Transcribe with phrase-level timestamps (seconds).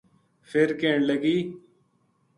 [0.51, 1.37] فر کہن لگی